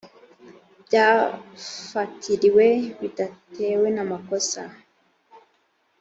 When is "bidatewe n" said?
2.99-3.97